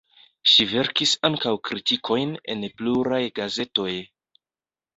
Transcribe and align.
Ŝi 0.51 0.63
verkis 0.69 1.13
ankaŭ 1.29 1.53
kritikojn 1.67 2.33
en 2.55 2.65
pluraj 2.81 3.23
gazetoj. 3.43 3.95